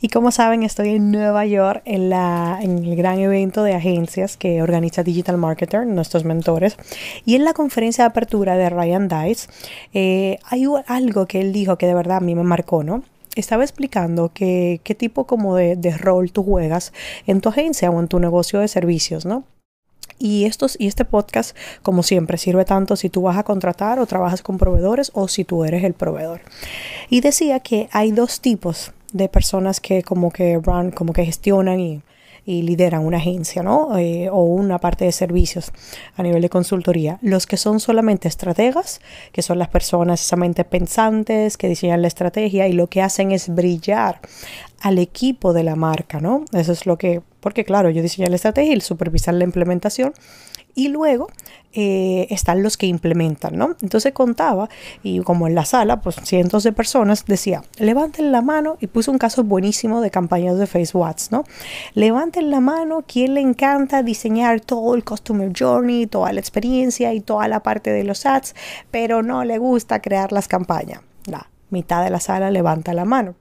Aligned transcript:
Y 0.00 0.08
como 0.08 0.30
saben, 0.30 0.62
estoy 0.62 0.90
en 0.90 1.10
Nueva 1.10 1.46
York 1.46 1.82
en, 1.84 2.10
la, 2.10 2.58
en 2.60 2.84
el 2.84 2.96
gran 2.96 3.18
evento 3.18 3.62
de 3.62 3.74
agencias 3.74 4.36
que 4.36 4.62
organiza 4.62 5.02
Digital 5.02 5.36
Marketer, 5.36 5.86
nuestros 5.86 6.24
mentores. 6.24 6.76
Y 7.24 7.36
en 7.36 7.44
la 7.44 7.54
conferencia 7.54 8.04
de 8.04 8.10
apertura 8.10 8.56
de 8.56 8.70
Ryan 8.70 9.08
Dice, 9.08 9.48
eh, 9.92 10.38
hay 10.44 10.66
algo 10.86 11.26
que 11.26 11.40
él 11.40 11.52
dijo 11.52 11.76
que 11.76 11.86
de 11.86 11.94
verdad 11.94 12.18
a 12.18 12.20
mí 12.20 12.34
me 12.34 12.42
marcó, 12.42 12.82
¿no? 12.82 13.02
estaba 13.36 13.64
explicando 13.64 14.30
que, 14.32 14.80
qué 14.84 14.94
tipo 14.94 15.26
como 15.26 15.56
de, 15.56 15.74
de, 15.74 15.96
rol 15.96 16.30
tú 16.30 16.44
juegas 16.44 16.92
en 17.26 17.40
tu 17.40 17.48
agencia 17.48 17.90
o 17.90 17.98
en 17.98 18.06
tu 18.06 18.20
negocio 18.20 18.60
de 18.60 18.68
servicios, 18.68 19.26
¿no? 19.26 19.42
Y, 20.18 20.44
estos, 20.44 20.76
y 20.78 20.86
este 20.86 21.04
podcast, 21.04 21.56
como 21.82 22.02
siempre, 22.02 22.38
sirve 22.38 22.64
tanto 22.64 22.96
si 22.96 23.10
tú 23.10 23.22
vas 23.22 23.36
a 23.36 23.42
contratar 23.42 23.98
o 23.98 24.06
trabajas 24.06 24.42
con 24.42 24.58
proveedores 24.58 25.10
o 25.14 25.28
si 25.28 25.44
tú 25.44 25.64
eres 25.64 25.84
el 25.84 25.94
proveedor. 25.94 26.40
Y 27.10 27.20
decía 27.20 27.60
que 27.60 27.88
hay 27.92 28.12
dos 28.12 28.40
tipos 28.40 28.92
de 29.14 29.28
personas 29.28 29.80
que 29.80 30.02
como 30.02 30.30
que 30.30 30.60
run, 30.62 30.90
como 30.90 31.14
que 31.14 31.24
gestionan 31.24 31.80
y, 31.80 32.02
lideran 32.46 33.06
una 33.06 33.16
agencia, 33.16 33.62
¿no? 33.62 33.96
Eh, 33.96 34.28
o 34.30 34.42
una 34.42 34.78
parte 34.78 35.06
de 35.06 35.12
servicios 35.12 35.72
a 36.14 36.22
nivel 36.22 36.42
de 36.42 36.50
consultoría. 36.50 37.18
Los 37.22 37.46
que 37.46 37.56
son 37.56 37.80
solamente 37.80 38.28
estrategas, 38.28 39.00
que 39.32 39.40
son 39.40 39.58
las 39.58 39.68
personas 39.68 40.20
solamente 40.20 40.64
pensantes, 40.64 41.56
que 41.56 41.68
diseñan 41.68 42.02
la 42.02 42.08
estrategia 42.08 42.68
y 42.68 42.74
lo 42.74 42.88
que 42.88 43.00
hacen 43.00 43.32
es 43.32 43.48
brillar 43.48 44.20
al 44.80 44.98
equipo 44.98 45.52
de 45.52 45.64
la 45.64 45.76
marca, 45.76 46.20
¿no? 46.20 46.44
Eso 46.52 46.72
es 46.72 46.86
lo 46.86 46.98
que, 46.98 47.22
porque 47.40 47.64
claro, 47.64 47.90
yo 47.90 48.02
diseño 48.02 48.28
la 48.28 48.36
estrategia 48.36 48.74
y 48.74 48.80
supervisar 48.80 49.34
la 49.34 49.44
implementación 49.44 50.12
y 50.74 50.88
luego 50.88 51.28
eh, 51.72 52.26
están 52.30 52.62
los 52.62 52.76
que 52.76 52.86
implementan, 52.86 53.56
¿no? 53.56 53.76
Entonces 53.82 54.12
contaba, 54.12 54.68
y 55.02 55.20
como 55.20 55.46
en 55.46 55.54
la 55.54 55.64
sala, 55.64 56.00
pues 56.00 56.16
cientos 56.22 56.62
de 56.62 56.72
personas, 56.72 57.24
decía, 57.26 57.62
levanten 57.78 58.32
la 58.32 58.42
mano, 58.42 58.76
y 58.80 58.86
puso 58.86 59.10
un 59.10 59.18
caso 59.18 59.44
buenísimo 59.44 60.00
de 60.00 60.10
campañas 60.10 60.58
de 60.58 60.66
Facebook 60.66 61.06
Ads, 61.06 61.32
¿no? 61.32 61.44
Levanten 61.94 62.50
la 62.50 62.60
mano, 62.60 63.04
quien 63.06 63.34
le 63.34 63.40
encanta 63.40 64.02
diseñar 64.02 64.60
todo 64.60 64.94
el 64.94 65.04
Customer 65.04 65.52
Journey, 65.56 66.06
toda 66.06 66.32
la 66.32 66.40
experiencia 66.40 67.12
y 67.14 67.20
toda 67.20 67.48
la 67.48 67.62
parte 67.62 67.90
de 67.90 68.04
los 68.04 68.26
ads, 68.26 68.54
pero 68.90 69.22
no 69.22 69.44
le 69.44 69.58
gusta 69.58 70.00
crear 70.00 70.32
las 70.32 70.48
campañas. 70.48 71.00
La 71.26 71.48
mitad 71.70 72.04
de 72.04 72.10
la 72.10 72.20
sala 72.20 72.50
levanta 72.50 72.94
la 72.94 73.04
mano. 73.04 73.34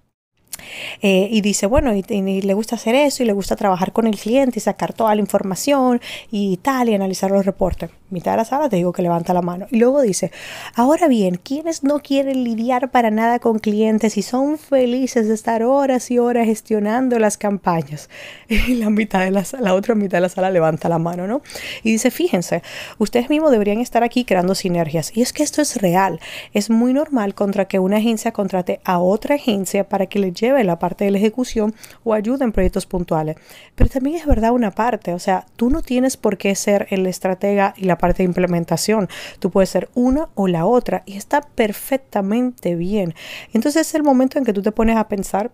Eh, 1.02 1.28
y 1.32 1.42
dice, 1.42 1.66
bueno, 1.68 1.94
y, 1.96 2.04
le 2.42 2.54
gusta 2.54 2.76
hacer 2.76 2.96
eso 2.96 3.24
y 3.24 3.26
le 3.26 3.34
gusta 3.34 3.56
trabajar 3.56 3.92
con 3.92 4.08
el 4.08 4.18
cliente 4.18 4.60
y 4.60 4.62
sacar 4.62 4.94
toda 4.94 5.14
la 5.16 5.22
información 5.22 6.02
y 6.32 6.58
tal 6.58 6.90
y 6.90 6.94
analizar 6.94 7.32
los 7.32 7.46
reportes. 7.46 7.90
Mitad 8.10 8.32
de 8.32 8.38
la 8.38 8.46
sala 8.46 8.70
te 8.70 8.76
digo 8.76 8.94
que 8.94 9.02
levanta 9.02 9.34
la 9.34 9.42
mano. 9.42 9.66
Y 9.72 9.78
luego 9.78 10.02
dice, 10.02 10.32
ahora 10.76 11.08
bien, 11.08 11.36
quienes 11.36 11.84
no 11.84 12.00
quieren 12.00 12.44
lidiar 12.44 12.92
para 12.92 13.10
nada 13.10 13.40
con 13.40 13.60
clientes 13.60 14.18
y 14.18 14.22
son 14.22 14.58
felices 14.58 15.28
de 15.28 15.34
estar 15.34 15.64
horas 15.64 16.12
y 16.12 16.20
horas 16.20 16.46
gestionando 16.46 17.20
las 17.20 17.38
campañas? 17.38 18.10
Y 18.64 18.76
la, 18.76 18.90
mitad 18.90 19.22
de 19.22 19.32
la, 19.32 19.44
la 19.60 19.74
otra 19.74 19.96
mitad 19.96 20.18
de 20.18 20.22
la 20.22 20.30
sala 20.30 20.52
levanta 20.52 20.88
la 20.88 21.00
mano, 21.00 21.28
¿no? 21.28 21.42
Y 21.82 21.92
dice, 21.92 22.12
fíjense, 22.12 22.62
ustedes 23.00 23.30
mismos 23.30 23.52
deberían 23.52 23.80
estar 23.80 24.04
aquí 24.04 24.26
creando 24.26 24.54
sinergias. 24.54 25.16
Y 25.16 25.22
es 25.22 25.34
que 25.34 25.44
esto 25.44 25.62
es 25.62 25.82
real. 25.82 26.20
Es 26.54 26.70
muy 26.70 26.94
normal 26.94 27.34
contra 27.34 27.66
que 27.66 27.80
una 27.80 27.98
agencia 27.98 28.32
contrate 28.32 28.80
a 28.84 29.00
otra 29.00 29.36
agencia 29.36 29.84
para 29.84 30.06
que 30.06 30.20
le 30.20 30.32
lleve 30.32 30.64
la 30.64 30.80
parte 30.80 31.06
de 31.06 31.12
la 31.12 31.18
ejecución 31.18 31.74
o 32.04 32.14
ayuda 32.14 32.46
en 32.46 32.52
proyectos 32.52 32.86
puntuales. 32.86 33.38
Pero 33.76 33.90
también 33.90 34.18
es 34.18 34.26
verdad 34.26 34.52
una 34.52 34.72
parte, 34.72 35.14
o 35.14 35.20
sea, 35.20 35.46
tú 35.56 35.70
no 35.70 35.82
tienes 35.82 36.18
por 36.18 36.38
qué 36.38 36.56
ser 36.56 36.88
el 36.90 37.08
estratega 37.08 37.74
y 37.78 37.86
la 37.86 37.98
parte 38.04 38.22
de 38.22 38.28
implementación. 38.28 39.08
Tú 39.40 39.50
puedes 39.50 39.70
ser 39.70 39.88
una 39.94 40.28
o 40.36 40.50
la 40.50 40.66
otra 40.66 41.04
y 41.06 41.16
está 41.16 41.40
perfectamente 41.40 42.76
bien. 42.76 43.16
Entonces 43.54 43.88
es 43.88 43.96
el 43.96 44.04
momento 44.04 44.38
en 44.38 44.44
que 44.44 44.52
tú 44.52 44.62
te 44.62 44.74
pones 44.74 44.98
a 44.98 45.08
pensar 45.08 45.52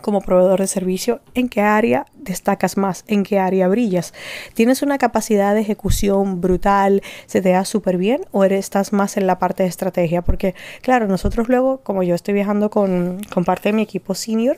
como 0.00 0.20
proveedor 0.20 0.58
de 0.58 0.66
servicio, 0.66 1.20
en 1.34 1.48
qué 1.48 1.60
área 1.60 2.06
destacas 2.16 2.76
más, 2.76 3.04
en 3.06 3.22
qué 3.22 3.38
área 3.38 3.68
brillas. 3.68 4.12
¿Tienes 4.54 4.82
una 4.82 4.98
capacidad 4.98 5.54
de 5.54 5.60
ejecución 5.60 6.40
brutal, 6.40 7.00
se 7.26 7.40
te 7.42 7.50
da 7.50 7.64
súper 7.64 7.96
bien 7.96 8.22
o 8.32 8.42
eres, 8.44 8.58
estás 8.58 8.92
más 8.92 9.16
en 9.16 9.28
la 9.28 9.38
parte 9.38 9.62
de 9.62 9.68
estrategia? 9.68 10.22
Porque 10.22 10.56
claro, 10.82 11.06
nosotros 11.06 11.48
luego, 11.48 11.78
como 11.84 12.02
yo 12.02 12.16
estoy 12.16 12.34
viajando 12.34 12.70
con, 12.70 13.20
con 13.32 13.44
parte 13.44 13.68
de 13.68 13.74
mi 13.74 13.82
equipo 13.82 14.16
senior, 14.16 14.56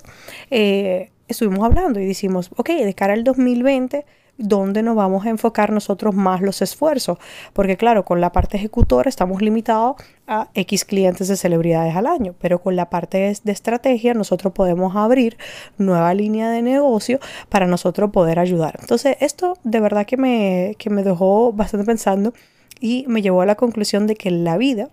eh, 0.50 1.10
estuvimos 1.28 1.64
hablando 1.66 2.00
y 2.00 2.06
decimos, 2.06 2.50
ok, 2.56 2.70
de 2.70 2.94
cara 2.94 3.12
al 3.12 3.24
2020, 3.24 4.06
dónde 4.40 4.82
nos 4.82 4.96
vamos 4.96 5.26
a 5.26 5.30
enfocar 5.30 5.70
nosotros 5.70 6.14
más 6.14 6.40
los 6.40 6.62
esfuerzos. 6.62 7.18
Porque 7.52 7.76
claro, 7.76 8.04
con 8.04 8.20
la 8.20 8.32
parte 8.32 8.56
ejecutora 8.56 9.08
estamos 9.08 9.42
limitados 9.42 9.96
a 10.26 10.48
X 10.54 10.84
clientes 10.84 11.28
de 11.28 11.36
celebridades 11.36 11.94
al 11.94 12.06
año, 12.06 12.34
pero 12.40 12.60
con 12.60 12.74
la 12.74 12.90
parte 12.90 13.18
de, 13.18 13.52
estrategia 13.52 14.14
nosotros 14.14 14.52
podemos 14.52 14.96
abrir 14.96 15.36
nueva 15.76 16.14
línea 16.14 16.50
de 16.50 16.62
negocio 16.62 17.20
para 17.48 17.66
nosotros 17.66 18.10
poder 18.10 18.38
ayudar. 18.38 18.76
Entonces, 18.80 19.16
esto 19.20 19.56
de 19.62 19.80
verdad 19.80 20.06
que 20.06 20.16
me, 20.16 20.74
que 20.78 20.90
me 20.90 21.02
dejó 21.02 21.52
bastante 21.52 21.84
pensando 21.84 22.32
y 22.80 23.04
me 23.08 23.22
llevó 23.22 23.42
a 23.42 23.46
la 23.46 23.56
conclusión 23.56 24.06
de 24.06 24.14
que 24.14 24.28
en 24.30 24.44
la 24.44 24.56
vida, 24.56 24.88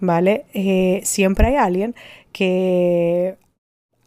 ¿vale? 0.00 0.46
Eh, 0.54 1.00
siempre 1.04 1.48
hay 1.48 1.56
alguien 1.56 1.94
que 2.32 3.36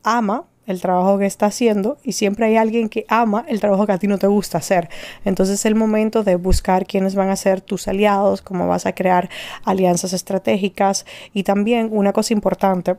ama 0.03 0.45
el 0.67 0.81
trabajo 0.81 1.17
que 1.17 1.25
está 1.25 1.47
haciendo 1.47 1.97
y 2.03 2.11
siempre 2.11 2.45
hay 2.45 2.57
alguien 2.57 2.89
que 2.89 3.05
ama 3.07 3.45
el 3.47 3.59
trabajo 3.59 3.87
que 3.87 3.93
a 3.93 3.97
ti 3.97 4.07
no 4.07 4.19
te 4.19 4.27
gusta 4.27 4.59
hacer. 4.59 4.89
Entonces 5.25 5.55
es 5.55 5.65
el 5.65 5.75
momento 5.75 6.23
de 6.23 6.35
buscar 6.35 6.85
quiénes 6.85 7.15
van 7.15 7.29
a 7.29 7.35
ser 7.35 7.61
tus 7.61 7.87
aliados, 7.87 8.41
cómo 8.41 8.67
vas 8.67 8.85
a 8.85 8.93
crear 8.93 9.29
alianzas 9.63 10.13
estratégicas 10.13 11.05
y 11.33 11.43
también 11.43 11.89
una 11.91 12.13
cosa 12.13 12.33
importante 12.33 12.97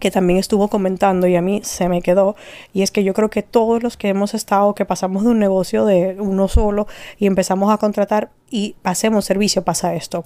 que 0.00 0.10
también 0.10 0.38
estuvo 0.38 0.68
comentando 0.68 1.26
y 1.26 1.36
a 1.36 1.42
mí 1.42 1.60
se 1.64 1.88
me 1.88 2.02
quedó, 2.02 2.36
y 2.72 2.82
es 2.82 2.92
que 2.92 3.02
yo 3.02 3.14
creo 3.14 3.30
que 3.30 3.42
todos 3.42 3.82
los 3.82 3.96
que 3.96 4.08
hemos 4.08 4.32
estado, 4.32 4.74
que 4.74 4.84
pasamos 4.84 5.24
de 5.24 5.30
un 5.30 5.40
negocio 5.40 5.84
de 5.86 6.16
uno 6.20 6.46
solo 6.46 6.86
y 7.18 7.26
empezamos 7.26 7.72
a 7.72 7.78
contratar 7.78 8.30
y 8.48 8.76
hacemos 8.84 9.24
servicio, 9.24 9.64
pasa 9.64 9.94
esto 9.94 10.22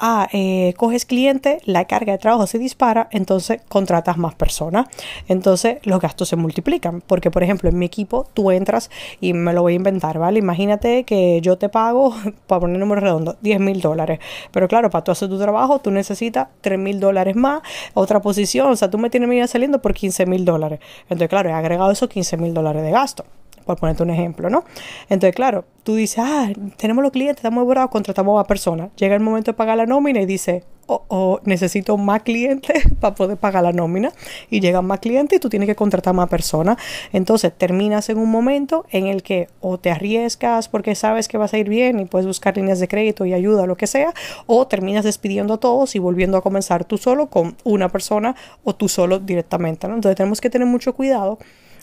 ah, 0.00 0.28
eh, 0.32 0.74
coges 0.76 1.04
cliente, 1.04 1.60
la 1.64 1.84
carga 1.84 2.12
de 2.12 2.18
trabajo 2.18 2.46
se 2.46 2.58
dispara, 2.58 3.08
entonces 3.12 3.60
contratas 3.68 4.16
más 4.16 4.34
personas. 4.34 4.86
Entonces 5.28 5.78
los 5.84 6.00
gastos 6.00 6.28
se 6.28 6.36
multiplican. 6.36 7.02
Porque, 7.02 7.30
por 7.30 7.42
ejemplo, 7.42 7.68
en 7.68 7.78
mi 7.78 7.86
equipo 7.86 8.26
tú 8.34 8.50
entras 8.50 8.90
y 9.20 9.32
me 9.32 9.52
lo 9.52 9.62
voy 9.62 9.74
a 9.74 9.76
inventar, 9.76 10.18
¿vale? 10.18 10.38
Imagínate 10.38 11.04
que 11.04 11.40
yo 11.40 11.58
te 11.58 11.68
pago, 11.68 12.14
para 12.46 12.60
poner 12.60 12.78
número 12.78 13.00
redondo, 13.00 13.36
10 13.42 13.60
mil 13.60 13.80
dólares. 13.80 14.18
Pero 14.50 14.68
claro, 14.68 14.90
para 14.90 15.04
tú 15.04 15.12
hacer 15.12 15.28
tu 15.28 15.38
trabajo, 15.38 15.80
tú 15.80 15.90
necesitas 15.90 16.48
3 16.62 16.78
mil 16.78 17.00
dólares 17.00 17.36
más, 17.36 17.62
otra 17.94 18.20
posición. 18.20 18.70
O 18.70 18.76
sea, 18.76 18.90
tú 18.90 18.98
me 18.98 19.10
tienes 19.10 19.50
saliendo 19.50 19.80
por 19.80 19.94
15 19.94 20.26
mil 20.26 20.44
dólares. 20.44 20.80
Entonces, 21.04 21.28
claro, 21.28 21.50
he 21.50 21.52
agregado 21.52 21.90
esos 21.90 22.08
15 22.08 22.36
mil 22.36 22.54
dólares 22.54 22.82
de 22.82 22.90
gasto 22.90 23.24
por 23.64 23.78
ponerte 23.78 24.02
un 24.02 24.10
ejemplo, 24.10 24.50
¿no? 24.50 24.64
Entonces, 25.08 25.34
claro, 25.34 25.64
tú 25.82 25.94
dices, 25.94 26.18
ah, 26.18 26.48
tenemos 26.76 27.02
los 27.02 27.12
clientes, 27.12 27.38
estamos 27.38 27.66
bravos, 27.66 27.90
contratamos 27.90 28.40
a 28.40 28.44
personas. 28.44 28.90
Llega 28.96 29.14
el 29.14 29.20
momento 29.20 29.52
de 29.52 29.56
pagar 29.56 29.76
la 29.76 29.86
nómina 29.86 30.20
y 30.20 30.26
dice, 30.26 30.64
oh, 30.86 31.04
oh, 31.08 31.40
necesito 31.44 31.96
más 31.96 32.22
clientes 32.22 32.82
para 33.00 33.14
poder 33.14 33.36
pagar 33.36 33.62
la 33.62 33.72
nómina. 33.72 34.12
Y 34.50 34.60
llegan 34.60 34.86
más 34.86 35.00
clientes 35.00 35.36
y 35.36 35.40
tú 35.40 35.48
tienes 35.48 35.66
que 35.66 35.74
contratar 35.74 36.14
más 36.14 36.28
personas. 36.28 36.76
Entonces, 37.12 37.52
terminas 37.56 38.08
en 38.08 38.18
un 38.18 38.30
momento 38.30 38.84
en 38.90 39.06
el 39.06 39.22
que 39.22 39.48
o 39.60 39.78
te 39.78 39.90
arriesgas 39.90 40.68
porque 40.68 40.94
sabes 40.94 41.28
que 41.28 41.38
vas 41.38 41.54
a 41.54 41.58
ir 41.58 41.68
bien 41.68 42.00
y 42.00 42.04
puedes 42.04 42.26
buscar 42.26 42.56
líneas 42.56 42.80
de 42.80 42.88
crédito 42.88 43.24
y 43.24 43.32
ayuda, 43.32 43.66
lo 43.66 43.76
que 43.76 43.86
sea, 43.86 44.12
o 44.46 44.66
terminas 44.66 45.04
despidiendo 45.04 45.54
a 45.54 45.58
todos 45.58 45.94
y 45.94 45.98
volviendo 45.98 46.36
a 46.36 46.42
comenzar 46.42 46.84
tú 46.84 46.98
solo 46.98 47.28
con 47.28 47.56
una 47.64 47.88
persona 47.88 48.34
o 48.64 48.74
tú 48.74 48.88
solo 48.88 49.18
directamente, 49.18 49.88
¿no? 49.88 49.94
Entonces, 49.94 50.16
tenemos 50.16 50.40
que 50.40 50.50
tener 50.50 50.66
mucho 50.66 50.94
cuidado 50.94 51.38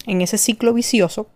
en 0.06 0.22
ese 0.22 0.38
ciclo 0.38 0.74
vicioso 0.74 1.28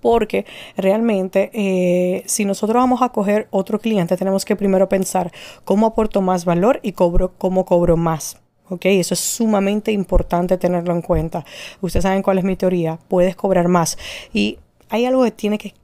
porque 0.00 0.46
realmente 0.76 1.50
eh, 1.52 2.22
si 2.26 2.44
nosotros 2.44 2.76
vamos 2.76 3.02
a 3.02 3.10
coger 3.10 3.48
otro 3.50 3.78
cliente 3.78 4.16
tenemos 4.16 4.44
que 4.44 4.56
primero 4.56 4.88
pensar 4.88 5.32
cómo 5.64 5.86
aporto 5.86 6.20
más 6.20 6.44
valor 6.44 6.80
y 6.82 6.92
cobro 6.92 7.32
cómo 7.38 7.64
cobro 7.64 7.96
más. 7.96 8.38
¿ok? 8.68 8.86
Eso 8.86 9.14
es 9.14 9.20
sumamente 9.20 9.92
importante 9.92 10.56
tenerlo 10.56 10.94
en 10.94 11.02
cuenta. 11.02 11.44
Ustedes 11.80 12.04
saben 12.04 12.22
cuál 12.22 12.38
es 12.38 12.44
mi 12.44 12.56
teoría. 12.56 12.98
Puedes 13.08 13.36
cobrar 13.36 13.68
más. 13.68 13.98
Y 14.32 14.58
hay 14.88 15.04
algo 15.04 15.24
que 15.24 15.32
tiene 15.32 15.58
que 15.58 15.74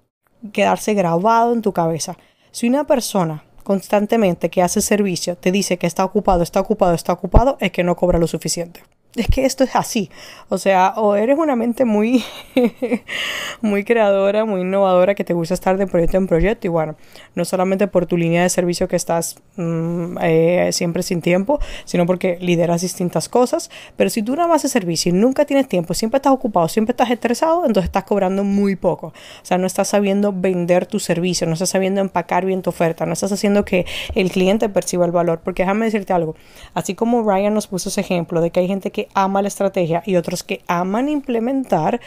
quedarse 0.53 0.95
grabado 0.95 1.53
en 1.53 1.63
tu 1.63 1.73
cabeza. 1.73 2.17
Si 2.51 2.69
una 2.69 2.87
persona 2.87 3.45
constantemente 3.65 4.49
que 4.49 4.63
hace 4.63 4.81
servicio 4.81 5.37
te 5.37 5.51
dice 5.51 5.77
que 5.77 5.87
está 5.87 6.05
ocupado, 6.05 6.43
está 6.43 6.61
ocupado, 6.61 6.95
está 6.95 7.13
ocupado, 7.13 7.57
es 7.61 7.73
que 7.73 7.83
no 7.83 7.97
cobra 7.97 8.19
lo 8.19 8.29
suficiente. 8.29 8.83
Es 9.17 9.29
que 9.29 9.45
esto 9.45 9.65
es 9.65 9.75
así. 9.75 10.11
O 10.49 10.59
sea, 10.59 10.95
o 10.97 11.15
eres 11.17 11.39
una 11.39 11.57
mente 11.57 11.85
muy, 11.85 12.25
muy 13.61 13.85
creadora, 13.85 14.45
muy 14.45 14.61
innovadora, 14.61 15.15
que 15.15 15.25
te 15.25 15.35
gusta 15.35 15.55
estar 15.55 15.77
de 15.77 15.87
proyecto 15.87 16.17
en 16.17 16.27
proyecto. 16.27 16.67
Y 16.67 16.71
bueno, 16.71 16.97
no 17.35 17.45
solamente 17.45 17.89
por 17.89 18.07
tu 18.07 18.17
línea 18.17 18.43
de 18.43 18.49
servicio 18.49 18.89
que 18.89 18.97
estás 18.97 19.37
mm, 19.57 20.19
eh, 20.23 20.71
siempre 20.73 21.03
sin 21.03 21.23
tiempo, 21.23 21.59
sino 21.85 22.07
porque 22.07 22.39
lideras 22.41 22.83
distintas 22.83 23.29
cosas. 23.29 23.71
Pero 23.97 24.11
si 24.11 24.23
tú 24.23 24.37
nada 24.37 24.49
más 24.49 24.57
haces 24.57 24.73
servicio 24.73 25.11
y 25.11 25.13
nunca 25.13 25.45
tienes 25.45 25.69
tiempo, 25.69 25.95
siempre 25.95 26.19
estás 26.19 26.33
ocupado, 26.33 26.69
siempre 26.69 26.93
estás 26.93 27.11
estresado, 27.11 27.67
entonces 27.67 27.89
estás 27.89 28.05
cobrando 28.05 28.45
muy 28.45 28.77
poco. 28.77 29.09
O 29.09 29.45
sea, 29.45 29.59
no 29.59 29.67
estás 29.67 29.89
sabiendo 29.89 30.33
vender 30.33 30.87
tu 30.87 30.99
servicio, 30.99 31.47
no 31.47 31.55
estás 31.55 31.71
sabiendo 31.71 32.01
empacar 32.01 32.45
bien 32.45 32.63
tu 32.63 32.71
oferta, 32.71 33.07
no 33.07 33.13
estás 33.13 33.33
haciendo 33.33 33.65
que 33.65 33.87
el 34.15 34.31
cliente 34.31 34.69
perciba 34.69 35.07
el 35.07 35.13
valor. 35.13 35.41
Porque 35.43 35.63
déjame 35.63 35.87
decirte 35.87 36.13
algo, 36.13 36.37
así 36.75 36.95
como 36.95 37.23
Ryan 37.23 37.55
nos 37.55 37.67
puso 37.67 37.89
ese 37.89 38.01
ejemplo 38.01 38.41
de 38.41 38.51
que 38.51 38.61
hay 38.61 38.69
gente 38.69 38.91
que 38.91 39.06
ama 39.15 39.43
la 39.43 39.49
estrategia 39.49 40.03
y 40.07 40.17
otros 40.17 40.43
que 40.43 40.63
aman 40.67 41.09
implementar, 41.09 42.01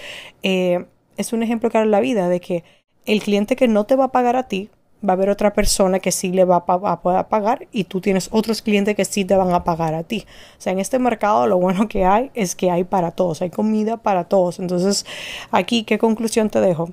eh, 0.44 0.86
es 1.18 1.34
un 1.34 1.44
ejemplo 1.44 1.70
claro 1.70 1.86
en 1.86 1.92
la 1.92 2.00
vida 2.00 2.30
de 2.30 2.40
que 2.40 2.64
el 3.06 3.22
cliente 3.22 3.56
que 3.56 3.68
no 3.68 3.86
te 3.86 3.96
va 3.96 4.06
a 4.06 4.12
pagar 4.12 4.36
a 4.36 4.48
ti, 4.48 4.70
va 5.08 5.14
a 5.14 5.16
haber 5.16 5.30
otra 5.30 5.54
persona 5.54 6.00
que 6.00 6.12
sí 6.12 6.32
le 6.32 6.46
va 6.46 6.64
a, 6.68 7.02
poder 7.02 7.26
pagar 7.28 7.68
y 7.72 7.86
tú 7.86 8.02
tienes 8.02 8.30
otros 8.32 8.62
clientes 8.62 8.96
que 8.96 9.06
sí 9.06 9.26
te 9.26 9.36
van 9.36 9.54
a 9.54 9.64
pagar 9.64 9.94
a 9.94 10.04
ti. 10.04 10.26
O 10.58 10.62
sea, 10.62 10.74
en 10.74 10.80
este 10.80 11.00
mercado 11.00 11.48
lo 11.48 11.58
bueno 11.58 11.88
que 11.88 12.06
hay 12.06 12.32
es 12.34 12.56
que 12.56 12.70
hay 12.72 12.84
para 12.84 13.12
todos, 13.12 13.42
hay 13.42 13.50
comida 13.50 13.98
para 13.98 14.26
todos. 14.26 14.60
Entonces, 14.60 15.06
aquí, 15.52 15.84
¿qué 15.84 15.98
conclusión 15.98 16.50
te 16.50 16.60
dejo? 16.60 16.90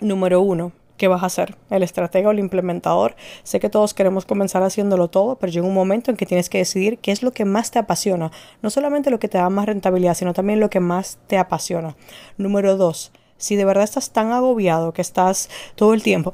Número 0.00 0.40
uno, 0.40 0.72
¿qué 0.96 1.08
vas 1.08 1.22
a 1.22 1.26
hacer? 1.26 1.56
¿El 1.70 1.82
estratega 1.82 2.28
o 2.28 2.32
el 2.32 2.38
implementador? 2.38 3.16
Sé 3.42 3.60
que 3.60 3.68
todos 3.68 3.94
queremos 3.94 4.24
comenzar 4.24 4.62
haciéndolo 4.62 5.08
todo, 5.08 5.36
pero 5.36 5.52
llega 5.52 5.66
un 5.66 5.74
momento 5.74 6.10
en 6.10 6.16
que 6.16 6.26
tienes 6.26 6.48
que 6.48 6.58
decidir 6.58 6.98
qué 6.98 7.12
es 7.12 7.22
lo 7.22 7.32
que 7.32 7.44
más 7.44 7.70
te 7.70 7.78
apasiona. 7.78 8.30
No 8.62 8.70
solamente 8.70 9.10
lo 9.10 9.18
que 9.18 9.28
te 9.28 9.38
da 9.38 9.50
más 9.50 9.66
rentabilidad, 9.66 10.14
sino 10.14 10.34
también 10.34 10.60
lo 10.60 10.70
que 10.70 10.80
más 10.80 11.18
te 11.26 11.38
apasiona. 11.38 11.96
Número 12.38 12.76
dos, 12.76 13.12
si 13.38 13.56
de 13.56 13.64
verdad 13.64 13.84
estás 13.84 14.10
tan 14.10 14.32
agobiado 14.32 14.92
que 14.92 15.02
estás 15.02 15.48
todo 15.74 15.94
el 15.94 16.02
tiempo 16.02 16.32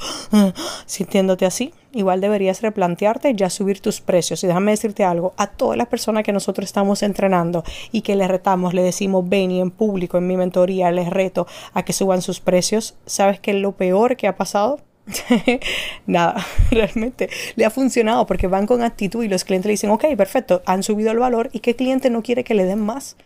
sintiéndote 0.87 1.46
así, 1.46 1.72
igual 1.93 2.20
deberías 2.20 2.62
replantearte 2.62 3.34
ya 3.34 3.50
subir 3.50 3.81
tus 3.81 4.00
precios. 4.00 4.43
Y 4.43 4.46
déjame 4.46 4.72
decirte 4.72 5.04
algo, 5.04 5.34
a 5.37 5.46
todas 5.49 5.76
las 5.76 5.88
personas 5.88 6.25
que 6.25 6.32
nosotros 6.32 6.64
estamos 6.64 7.02
entrenando 7.02 7.64
y 7.90 8.02
que 8.02 8.16
les 8.16 8.28
retamos, 8.28 8.75
le 8.75 8.82
decimos 8.82 9.28
ven 9.28 9.50
y 9.50 9.60
en 9.60 9.70
público, 9.70 10.19
en 10.19 10.26
mi 10.26 10.37
mentoría, 10.37 10.90
les 10.90 11.10
reto 11.10 11.46
a 11.75 11.84
que 11.84 11.93
suban 11.93 12.22
sus 12.22 12.40
precios, 12.40 12.94
¿sabes 13.06 13.40
qué 13.40 13.52
es 13.52 13.58
lo 13.58 13.72
peor 13.72 14.16
que 14.16 14.26
ha 14.26 14.37
pasado? 14.37 14.81
Nada, 16.06 16.44
realmente 16.70 17.28
le 17.56 17.64
ha 17.64 17.70
funcionado 17.70 18.26
porque 18.26 18.46
van 18.46 18.66
con 18.66 18.82
actitud 18.82 19.25
y 19.25 19.28
los 19.28 19.44
clientes 19.44 19.66
le 19.66 19.72
dicen, 19.72 19.90
ok, 19.90 20.04
perfecto, 20.16 20.62
han 20.66 20.82
subido 20.82 21.10
el 21.10 21.19
valor 21.19 21.50
y 21.52 21.60
qué 21.60 21.75
cliente 21.75 22.10
no 22.10 22.22
quiere 22.22 22.44
que 22.44 22.54
le 22.54 22.64
den 22.64 22.81
más. 22.81 23.16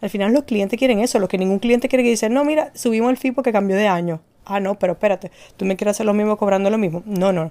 Al 0.00 0.10
final 0.10 0.32
los 0.32 0.44
clientes 0.44 0.78
quieren 0.78 1.00
eso, 1.00 1.18
lo 1.18 1.28
que 1.28 1.38
ningún 1.38 1.58
cliente 1.58 1.88
quiere 1.88 2.02
que 2.04 2.10
dice, 2.10 2.28
no, 2.28 2.44
mira, 2.44 2.70
subimos 2.74 3.10
el 3.10 3.16
fee 3.16 3.32
porque 3.32 3.52
cambió 3.52 3.76
de 3.76 3.88
año. 3.88 4.20
Ah, 4.46 4.60
no, 4.60 4.78
pero 4.78 4.92
espérate, 4.92 5.32
tú 5.56 5.64
me 5.64 5.76
quieres 5.76 5.96
hacer 5.96 6.06
lo 6.06 6.14
mismo 6.14 6.36
cobrando 6.36 6.70
lo 6.70 6.78
mismo. 6.78 7.02
No, 7.04 7.32
no, 7.32 7.50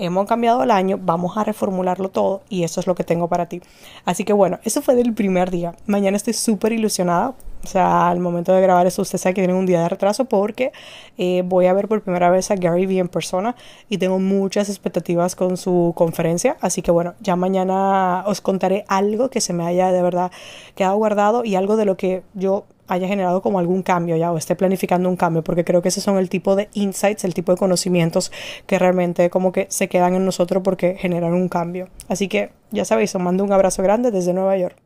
hemos 0.00 0.26
cambiado 0.26 0.62
el 0.62 0.70
año, 0.70 0.98
vamos 1.00 1.36
a 1.36 1.44
reformularlo 1.44 2.08
todo 2.08 2.42
y 2.48 2.64
eso 2.64 2.80
es 2.80 2.86
lo 2.86 2.94
que 2.94 3.04
tengo 3.04 3.28
para 3.28 3.46
ti. 3.46 3.60
Así 4.06 4.24
que 4.24 4.32
bueno, 4.32 4.58
eso 4.64 4.80
fue 4.80 4.94
del 4.94 5.12
primer 5.12 5.50
día. 5.50 5.74
Mañana 5.86 6.16
estoy 6.16 6.32
súper 6.32 6.72
ilusionada. 6.72 7.34
O 7.62 7.66
sea, 7.66 8.08
al 8.08 8.20
momento 8.20 8.54
de 8.54 8.62
grabar 8.62 8.86
eso, 8.86 9.02
usted 9.02 9.18
sabe 9.18 9.34
que 9.34 9.42
tiene 9.42 9.52
un 9.52 9.66
día 9.66 9.82
de 9.82 9.90
retraso 9.90 10.24
porque 10.24 10.72
eh, 11.18 11.42
voy 11.44 11.66
a 11.66 11.74
ver 11.74 11.88
por 11.88 12.00
primera 12.00 12.30
vez 12.30 12.50
a 12.50 12.54
Gary 12.54 12.86
Vee 12.86 13.00
en 13.00 13.08
persona 13.08 13.54
y 13.90 13.98
tengo 13.98 14.18
muchas 14.18 14.70
expectativas 14.70 15.36
con 15.36 15.58
su 15.58 15.92
conferencia. 15.94 16.56
Así 16.62 16.80
que 16.80 16.90
bueno, 16.90 17.12
ya 17.20 17.36
mañana 17.36 18.24
os 18.26 18.40
contaré 18.40 18.86
algo 18.88 19.28
que 19.28 19.42
se 19.42 19.52
me 19.52 19.66
haya 19.66 19.92
de 19.92 20.00
verdad 20.00 20.32
quedado 20.74 20.96
guardado 20.96 21.44
y 21.44 21.54
algo 21.54 21.76
de 21.76 21.84
lo 21.84 21.98
que 21.98 22.22
yo 22.32 22.64
haya 22.90 23.06
generado 23.06 23.40
como 23.40 23.60
algún 23.60 23.82
cambio 23.82 24.16
ya 24.16 24.32
o 24.32 24.36
esté 24.36 24.56
planificando 24.56 25.08
un 25.08 25.16
cambio, 25.16 25.42
porque 25.42 25.64
creo 25.64 25.80
que 25.80 25.88
esos 25.88 26.02
son 26.02 26.18
el 26.18 26.28
tipo 26.28 26.56
de 26.56 26.68
insights, 26.74 27.24
el 27.24 27.34
tipo 27.34 27.52
de 27.52 27.58
conocimientos 27.58 28.32
que 28.66 28.78
realmente 28.78 29.30
como 29.30 29.52
que 29.52 29.66
se 29.70 29.88
quedan 29.88 30.14
en 30.14 30.24
nosotros 30.24 30.62
porque 30.64 30.96
generan 30.98 31.32
un 31.32 31.48
cambio. 31.48 31.88
Así 32.08 32.26
que 32.28 32.50
ya 32.72 32.84
sabéis, 32.84 33.14
os 33.14 33.22
mando 33.22 33.44
un 33.44 33.52
abrazo 33.52 33.82
grande 33.82 34.10
desde 34.10 34.32
Nueva 34.32 34.56
York. 34.56 34.76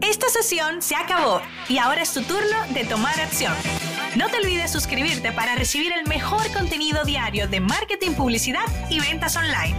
Esta 0.00 0.28
sesión 0.28 0.82
se 0.82 0.96
acabó 0.96 1.40
y 1.68 1.78
ahora 1.78 2.02
es 2.02 2.12
tu 2.12 2.22
turno 2.22 2.56
de 2.74 2.84
tomar 2.84 3.18
acción. 3.20 3.52
No 4.16 4.28
te 4.28 4.38
olvides 4.38 4.70
suscribirte 4.72 5.30
para 5.32 5.54
recibir 5.54 5.92
el 5.92 6.08
mejor 6.08 6.52
contenido 6.52 7.04
diario 7.04 7.46
de 7.46 7.60
marketing, 7.60 8.12
publicidad 8.12 8.64
y 8.90 8.98
ventas 8.98 9.36
online. 9.36 9.76